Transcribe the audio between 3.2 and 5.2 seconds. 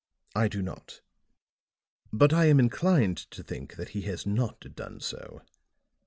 to think that he has not done